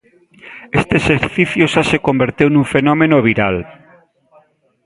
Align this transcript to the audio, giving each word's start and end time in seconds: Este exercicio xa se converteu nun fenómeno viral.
Este 0.79 0.93
exercicio 1.01 1.63
xa 1.73 1.81
se 1.89 2.03
converteu 2.07 2.47
nun 2.51 2.65
fenómeno 2.73 3.17
viral. 3.27 3.55